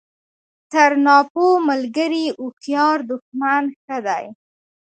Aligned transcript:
تر 0.71 0.91
ناپوه 1.05 1.53
ملګري 1.69 2.25
هوښیار 2.39 2.97
دوښمن 3.09 3.63
ښه 3.83 3.97
دئ! 4.05 4.25